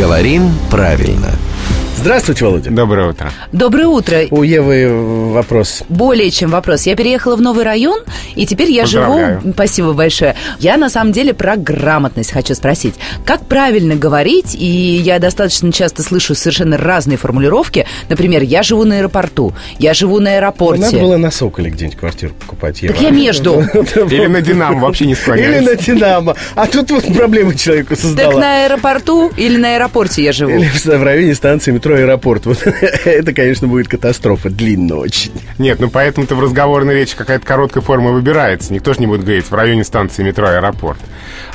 [0.00, 1.28] Говорим правильно.
[2.00, 2.70] Здравствуйте, Володя.
[2.70, 3.30] Доброе утро.
[3.52, 4.20] Доброе утро.
[4.30, 4.88] У Евы
[5.34, 5.82] вопрос.
[5.90, 6.86] Более чем вопрос.
[6.86, 8.00] Я переехала в новый район,
[8.34, 9.04] и теперь я живу...
[9.04, 9.52] Поздравляю.
[9.52, 10.34] Спасибо большое.
[10.58, 12.94] Я на самом деле про грамотность хочу спросить.
[13.26, 17.84] Как правильно говорить, и я достаточно часто слышу совершенно разные формулировки.
[18.10, 20.82] Например, я живу на аэропорту, я живу на аэропорте.
[20.82, 22.92] Надо было на Соколе где-нибудь квартиру покупать, Ева.
[22.92, 23.60] Так я между.
[24.10, 25.70] Или на Динамо вообще не Или склоняется.
[25.70, 26.36] на Динамо.
[26.56, 28.40] А тут вот проблемы человеку Так создала.
[28.40, 30.50] на аэропорту или на аэропорте я живу?
[30.50, 32.46] Или в в районе станции метро «Аэропорт».
[32.46, 32.62] Вот
[33.04, 34.50] это, конечно, будет катастрофа.
[34.50, 35.32] Длинно очень.
[35.58, 38.72] Нет, ну поэтому-то в разговорной речи какая-то короткая форма выбирается.
[38.72, 40.98] Никто же не будет говорить в районе станции метро аэропорт.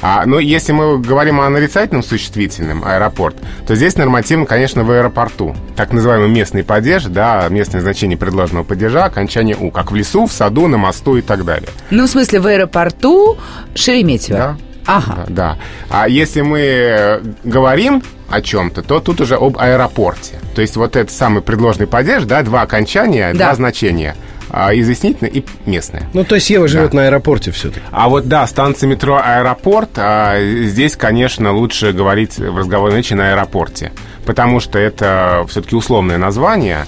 [0.02, 3.35] А, но если мы говорим о нарицательном существительном аэропорт,
[3.68, 5.55] то здесь нормативно, конечно, в аэропорту.
[5.76, 10.31] Так называемый местный падеж, да, местное значение предложенного падежа, окончание «у», как в лесу, в
[10.31, 11.70] саду, на мосту и так далее.
[11.90, 13.38] Ну, в смысле, в аэропорту
[13.73, 14.38] Шереметьево.
[14.38, 14.58] Да.
[14.85, 15.16] Ага.
[15.16, 15.58] Да, да.
[15.90, 20.35] А если мы э, говорим о чем-то, то тут уже об аэропорте.
[20.54, 23.46] То есть вот этот самый предложенный падеж, да, два окончания, Да.
[23.46, 24.16] два значения.
[24.57, 26.09] А, изъяснительное и местное.
[26.13, 27.85] Ну, то есть Ева живет на аэропорте все-таки.
[27.91, 33.33] А вот да, станция метро аэропорт, а, здесь, конечно, лучше говорить в разговорной речи на
[33.33, 33.91] аэропорте.
[34.26, 36.85] Потому что это все-таки условное название,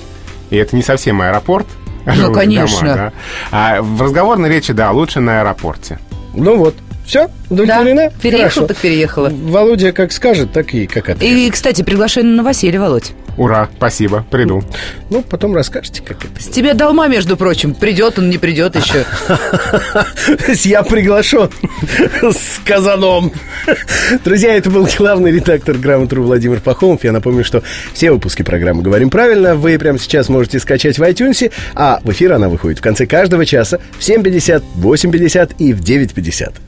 [0.49, 1.67] и это не совсем аэропорт.
[2.05, 2.79] Ну, конечно.
[2.79, 3.13] дома, да.
[3.51, 5.99] А в разговорной речи, да, лучше на аэропорте.
[6.35, 6.73] Ну вот.
[7.07, 7.29] Все?
[7.49, 8.09] Удовлетворена?
[8.09, 8.67] Да, переехал, Хорошо.
[8.67, 9.29] так переехала.
[9.29, 11.37] Володя как скажет, так и как ответит.
[11.37, 13.13] И, кстати, приглашаю на новоселье, Володь.
[13.37, 14.61] Ура, спасибо, приду.
[15.09, 16.41] Ну, потом расскажете, как это.
[16.41, 17.75] С тебя долма, между прочим.
[17.75, 19.05] Придет он, не придет еще.
[20.67, 21.49] Я приглашен
[22.21, 23.31] с казаном.
[24.25, 27.05] Друзья, это был главный редактор «Грамотру» Владимир Пахомов.
[27.05, 27.63] Я напомню, что
[27.93, 32.33] все выпуски программы «Говорим правильно» вы прямо сейчас можете скачать в iTunes, а в эфир
[32.33, 36.66] она выходит в конце каждого часа в 7.50, 8.50 и в 9.50.